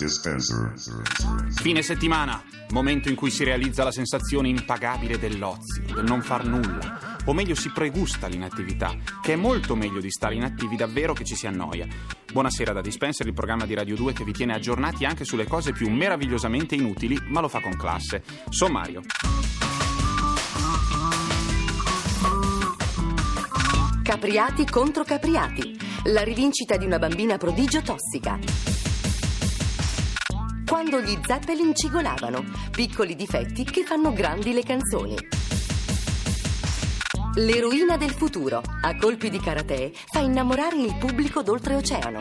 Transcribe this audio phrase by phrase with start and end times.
[0.00, 0.72] Dispenser.
[1.60, 7.18] Fine settimana, momento in cui si realizza la sensazione impagabile dell'ozio, del non far nulla,
[7.26, 11.34] o meglio si pregusta l'inattività, che è molto meglio di stare inattivi davvero che ci
[11.34, 11.86] si annoia.
[12.32, 15.72] Buonasera da Dispenser, il programma di Radio 2 che vi tiene aggiornati anche sulle cose
[15.72, 18.22] più meravigliosamente inutili, ma lo fa con classe.
[18.48, 19.02] Sommario.
[24.02, 25.78] Capriati contro Capriati.
[26.04, 28.79] La rivincita di una bambina prodigio tossica.
[30.70, 32.44] Quando gli Zeppelin cigolavano.
[32.70, 35.16] Piccoli difetti che fanno grandi le canzoni.
[37.34, 42.20] L'eroina del futuro, a colpi di karate, fa innamorare il pubblico d'oltreoceano.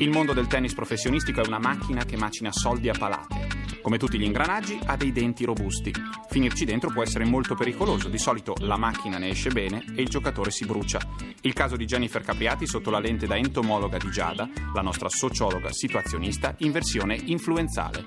[0.00, 3.55] Il mondo del tennis professionistico è una macchina che macina soldi a palate.
[3.86, 5.92] Come tutti gli ingranaggi, ha dei denti robusti.
[6.28, 8.08] Finirci dentro può essere molto pericoloso.
[8.08, 10.98] Di solito la macchina ne esce bene e il giocatore si brucia.
[11.42, 15.70] Il caso di Jennifer Capriati sotto la lente da entomologa di Giada, la nostra sociologa
[15.70, 18.06] situazionista in versione influenzale.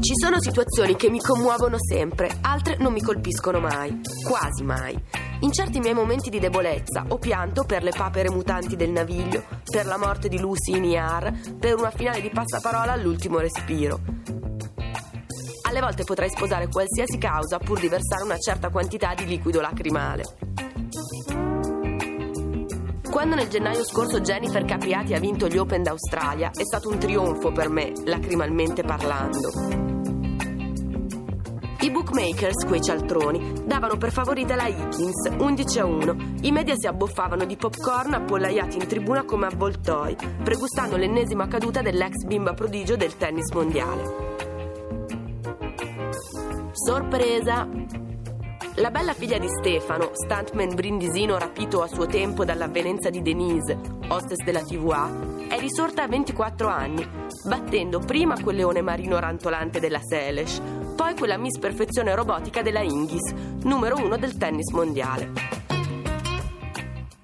[0.00, 5.23] Ci sono situazioni che mi commuovono sempre, altre non mi colpiscono mai, quasi mai.
[5.40, 9.86] In certi miei momenti di debolezza ho pianto per le papere mutanti del naviglio, per
[9.86, 14.00] la morte di Lucy in IAR, per una finale di passaparola all'ultimo respiro.
[15.66, 20.22] Alle volte potrei sposare qualsiasi causa pur di versare una certa quantità di liquido lacrimale.
[23.10, 27.52] Quando nel gennaio scorso Jennifer Capriati ha vinto gli Open d'Australia è stato un trionfo
[27.52, 29.83] per me, lacrimalmente parlando.
[31.84, 36.16] I bookmakers, quei cialtroni, davano per favorita la Higgins, 11 a 1.
[36.40, 42.24] I media si abboffavano di popcorn appollaiati in tribuna come avvoltoi, pregustando l'ennesima caduta dell'ex
[42.24, 44.02] bimba prodigio del tennis mondiale.
[46.72, 47.68] Sorpresa!
[48.76, 53.78] La bella figlia di Stefano, stuntman brindisino rapito a suo tempo dall'avvenenza di Denise,
[54.08, 55.10] hostess della TVA,
[55.48, 57.06] è risorta a 24 anni,
[57.44, 60.60] battendo prima quel leone marino rantolante della Selesh,
[60.94, 63.32] poi quella Miss Perfezione robotica della Inghis,
[63.62, 65.32] numero uno del tennis mondiale.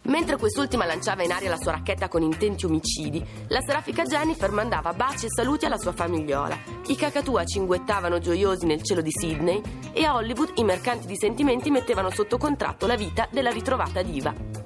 [0.02, 4.92] Mentre quest'ultima lanciava in aria la sua racchetta con intenti omicidi, la serafica Jennifer mandava
[4.92, 6.58] baci e saluti alla sua famigliola.
[6.88, 11.70] I cacatua cinguettavano gioiosi nel cielo di Sydney e a Hollywood i mercanti di sentimenti
[11.70, 14.59] mettevano sotto contratto la vita della ritrovata diva.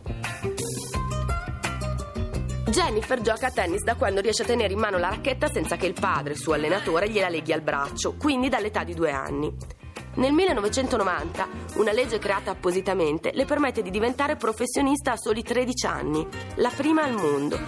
[2.67, 5.87] Jennifer gioca a tennis da quando riesce a tenere in mano la racchetta senza che
[5.87, 9.55] il padre, suo allenatore, gliela leghi al braccio, quindi dall'età di due anni.
[10.15, 16.27] Nel 1990 una legge creata appositamente le permette di diventare professionista a soli 13 anni,
[16.57, 17.59] la prima al mondo.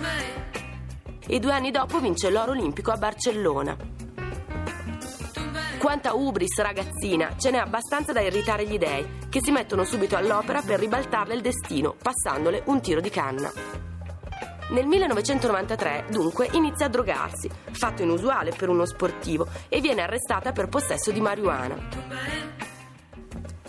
[1.26, 3.76] E due anni dopo vince l'oro olimpico a Barcellona.
[5.78, 10.62] Quanta ubris ragazzina, ce n'è abbastanza da irritare gli dei, che si mettono subito all'opera
[10.62, 13.52] per ribaltarle il destino, passandole un tiro di canna.
[14.68, 20.68] Nel 1993, dunque, inizia a drogarsi, fatto inusuale per uno sportivo, e viene arrestata per
[20.68, 21.76] possesso di marijuana.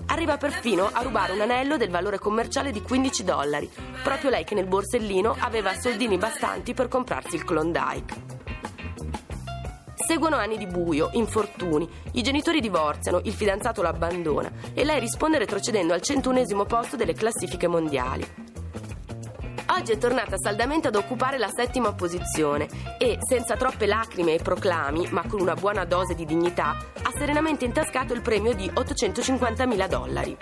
[0.08, 3.69] Arriva perfino a rubare un anello del valore commerciale di 15 dollari,
[4.02, 8.25] proprio lei che nel borsellino aveva soldini bastanti per comprarsi il Klondike.
[9.94, 15.38] Seguono anni di buio, infortuni, i genitori divorziano, il fidanzato lo abbandona e lei risponde
[15.38, 18.25] retrocedendo al centunesimo posto delle classifiche mondiali.
[19.79, 22.67] Oggi è tornata saldamente ad occupare la settima posizione
[22.97, 27.63] e, senza troppe lacrime e proclami, ma con una buona dose di dignità, ha serenamente
[27.63, 30.37] intascato il premio di 850.000 dollari.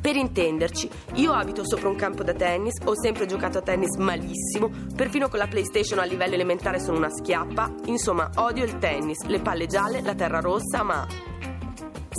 [0.00, 4.70] Per intenderci, io abito sopra un campo da tennis, ho sempre giocato a tennis malissimo,
[4.96, 9.40] perfino con la PlayStation a livello elementare sono una schiappa, insomma odio il tennis, le
[9.40, 11.06] palle gialle, la terra rossa, ma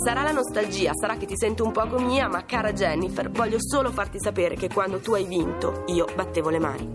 [0.02, 3.90] Sarà la nostalgia, sarà che ti sento un poco mia, ma cara Jennifer, voglio solo
[3.90, 6.90] farti sapere che quando tu hai vinto, io battevo le mani.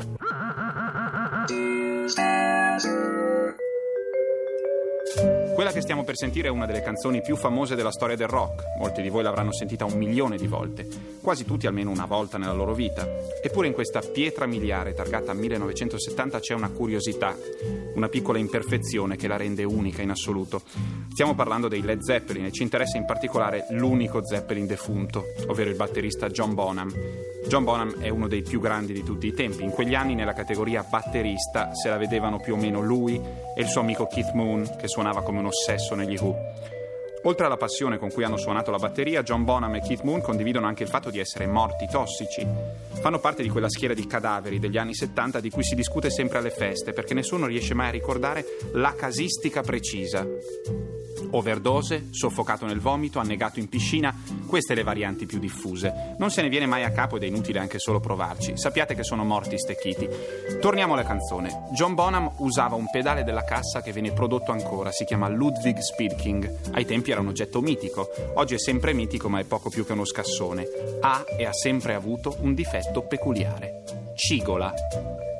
[5.55, 8.77] Quella che stiamo per sentire è una delle canzoni più famose della storia del rock.
[8.77, 10.85] Molti di voi l'avranno sentita un milione di volte,
[11.21, 13.07] quasi tutti almeno una volta nella loro vita.
[13.41, 17.33] Eppure in questa pietra miliare targata 1970 c'è una curiosità,
[17.93, 20.61] una piccola imperfezione che la rende unica in assoluto.
[21.13, 25.77] Stiamo parlando dei Led Zeppelin e ci interessa in particolare l'unico Zeppelin defunto, ovvero il
[25.77, 26.93] batterista John Bonham.
[27.47, 29.63] John Bonham è uno dei più grandi di tutti i tempi.
[29.63, 33.67] In quegli anni nella categoria batterista se la vedevano più o meno lui e il
[33.67, 36.35] suo amico Keith Moon, che suonava come un ossesso negli Who.
[37.23, 40.67] Oltre alla passione con cui hanno suonato la batteria, John Bonham e Keith Moon condividono
[40.67, 42.45] anche il fatto di essere morti tossici.
[43.01, 46.37] Fanno parte di quella schiera di cadaveri degli anni 70 di cui si discute sempre
[46.37, 50.94] alle feste, perché nessuno riesce mai a ricordare la casistica precisa.
[51.31, 54.13] Overdose, soffocato nel vomito, annegato in piscina,
[54.47, 56.15] queste le varianti più diffuse.
[56.17, 58.57] Non se ne viene mai a capo ed è inutile anche solo provarci.
[58.57, 60.07] Sappiate che sono morti stecchiti.
[60.59, 61.65] Torniamo alla canzone.
[61.73, 66.71] John Bonham usava un pedale della cassa che viene prodotto ancora, si chiama Ludwig Speedking.
[66.71, 69.93] Ai tempi era un oggetto mitico, oggi è sempre mitico ma è poco più che
[69.93, 70.67] uno scassone.
[71.01, 73.83] Ha e ha sempre avuto un difetto peculiare.
[74.15, 74.73] Cigola.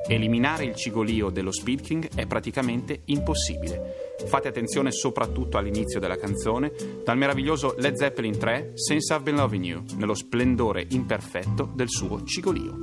[0.08, 4.05] Eliminare il cigolio dello Speed King è praticamente impossibile.
[4.24, 6.72] Fate attenzione soprattutto all'inizio della canzone,
[7.04, 12.22] dal meraviglioso Led Zeppelin 3, Since I've Been Loving You, nello splendore imperfetto del suo
[12.24, 12.74] cigolio.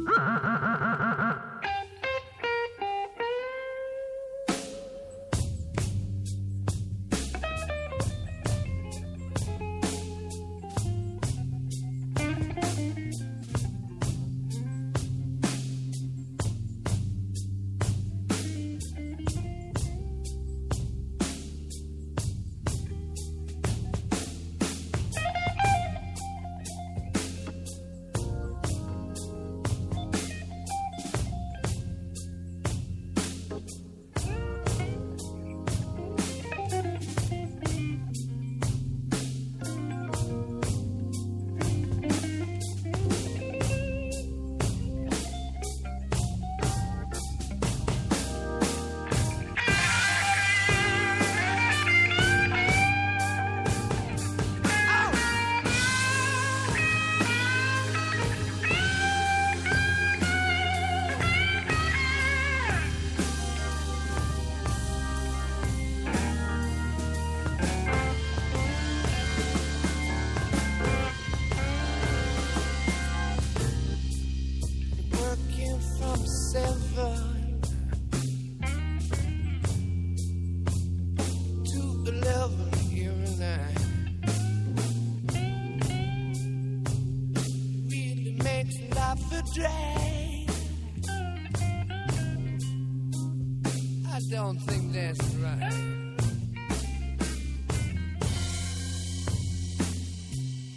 [94.34, 95.74] Don't think that's right.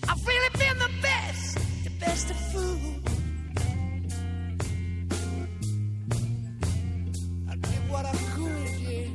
[0.06, 3.02] I've really been the best, the best of food.
[7.48, 9.08] I did what I could, yeah.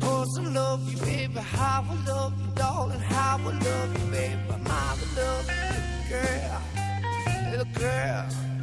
[0.00, 1.40] Cause I love you, baby.
[1.40, 3.00] How I love you, darling.
[3.00, 4.36] How I love you, baby.
[4.62, 6.60] My love you, girl.
[7.50, 8.55] Little girl.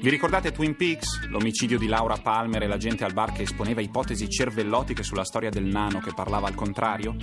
[0.00, 1.26] Vi ricordate Twin Peaks?
[1.28, 5.48] L'omicidio di Laura Palmer e la gente al bar che esponeva ipotesi cervellotiche sulla storia
[5.48, 7.16] del nano che parlava al contrario?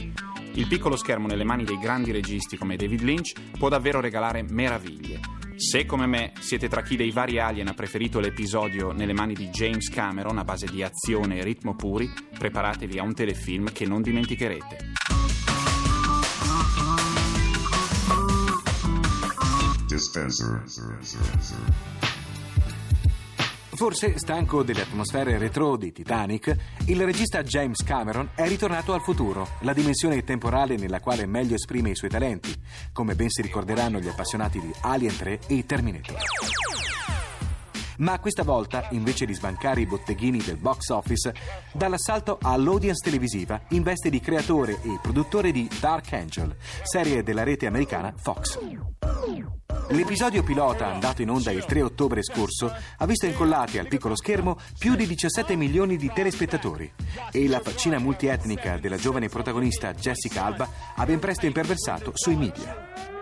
[0.53, 5.19] Il piccolo schermo nelle mani dei grandi registi come David Lynch può davvero regalare meraviglie.
[5.55, 9.49] Se come me siete tra chi dei vari alien ha preferito l'episodio nelle mani di
[9.49, 14.01] James Cameron a base di azione e ritmo puri, preparatevi a un telefilm che non
[14.01, 14.77] dimenticherete.
[19.99, 20.63] Dispenser.
[23.71, 29.47] Forse, stanco delle atmosfere retro di Titanic, il regista James Cameron è ritornato al futuro,
[29.61, 32.53] la dimensione temporale nella quale meglio esprime i suoi talenti,
[32.93, 36.17] come ben si ricorderanno gli appassionati di Alien 3 e Terminator.
[37.97, 41.33] Ma questa volta, invece di sbancare i botteghini del box office,
[41.73, 47.43] dà l'assalto all'audience televisiva in veste di creatore e produttore di Dark Angel, serie della
[47.43, 48.57] rete americana Fox.
[49.91, 54.57] L'episodio pilota, andato in onda il 3 ottobre scorso, ha visto incollati al piccolo schermo
[54.77, 56.91] più di 17 milioni di telespettatori
[57.31, 63.18] e la faccina multietnica della giovane protagonista Jessica Alba ha ben presto imperversato sui media.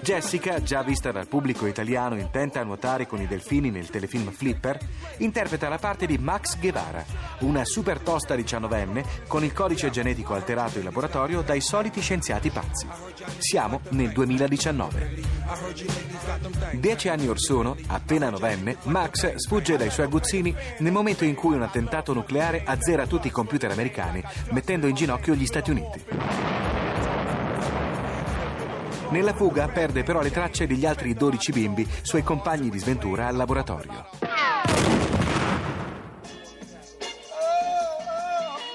[0.00, 4.78] Jessica, già vista dal pubblico italiano intenta a nuotare con i delfini nel telefilm Flipper,
[5.18, 7.04] interpreta la parte di Max Guevara,
[7.40, 12.86] una super tosta diciannovenne con il codice genetico alterato in laboratorio dai soliti scienziati pazzi.
[13.36, 15.22] Siamo nel 2019.
[16.72, 21.54] Dieci anni or sono, appena novenne, Max sfugge dai suoi aguzzini nel momento in cui
[21.54, 26.47] un attentato nucleare azzera tutti i computer americani, mettendo in ginocchio gli Stati Uniti.
[29.10, 33.36] Nella fuga perde però le tracce degli altri 12 bimbi, suoi compagni di sventura al
[33.36, 34.04] laboratorio.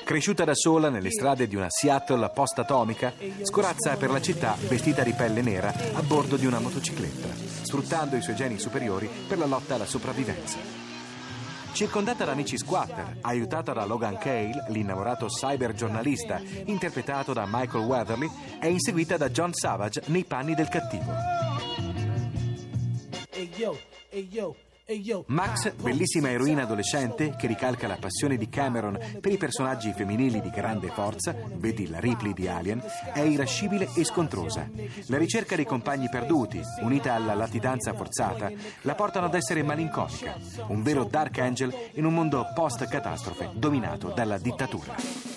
[0.03, 3.13] Cresciuta da sola nelle strade di una Seattle post-atomica,
[3.43, 7.29] scorazza per la città vestita di pelle nera a bordo di una motocicletta,
[7.61, 10.82] sfruttando i suoi geni superiori per la lotta alla sopravvivenza.
[11.73, 18.67] Circondata da amici squatter, aiutata da Logan Cale, l'innamorato cybergiornalista, interpretato da Michael Weatherly, è
[18.67, 21.11] inseguita da John Savage nei panni del cattivo.
[23.31, 23.75] Hey yo,
[24.09, 24.55] hey yo.
[25.27, 30.49] Max, bellissima eroina adolescente che ricalca la passione di Cameron per i personaggi femminili di
[30.49, 34.69] grande forza, vedi la Ripley di Alien, è irascibile e scontrosa.
[35.07, 40.37] La ricerca dei compagni perduti, unita alla latitanza forzata, la portano ad essere malinconica,
[40.67, 45.32] un vero Dark Angel in un mondo post-catastrofe dominato dalla dittatura.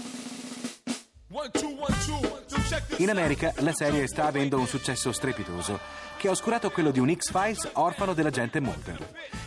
[2.98, 5.78] In America la serie sta avendo un successo strepitoso
[6.16, 9.06] che ha oscurato quello di un X-Files orfano dell'agente Mulder.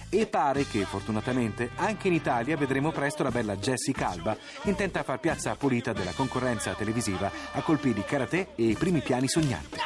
[0.09, 5.03] E pare che, fortunatamente, anche in Italia vedremo presto la bella Jessica Alba intenta a
[5.03, 9.79] far piazza pulita della concorrenza televisiva a colpi di karate e i primi piani sognanti.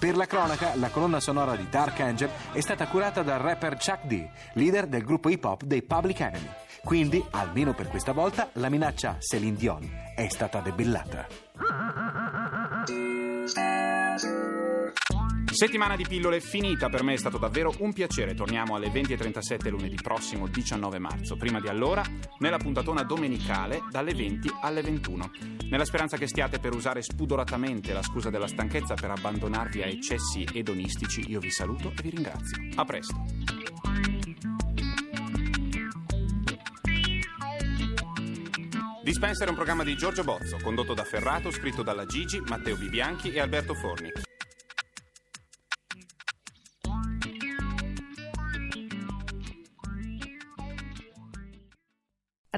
[0.00, 4.06] Per la cronaca, la colonna sonora di Dark Angel è stata curata dal rapper Chuck
[4.06, 6.50] D, leader del gruppo hip hop dei Public Enemy.
[6.82, 11.26] Quindi, almeno per questa volta, la minaccia Celine Dion è stata debellata.
[15.60, 18.32] Settimana di pillole finita, per me è stato davvero un piacere.
[18.32, 21.36] Torniamo alle 20.37 lunedì prossimo 19 marzo.
[21.36, 22.02] Prima di allora,
[22.38, 25.30] nella puntatona domenicale dalle 20 alle 21.
[25.68, 30.48] Nella speranza che stiate per usare spudoratamente la scusa della stanchezza per abbandonarvi a eccessi
[30.50, 32.56] edonistici, io vi saluto e vi ringrazio.
[32.76, 33.22] A presto.
[39.04, 43.30] Dispenser è un programma di Giorgio Bozzo, condotto da Ferrato, scritto dalla Gigi, Matteo Bibianchi
[43.30, 44.10] e Alberto Forni.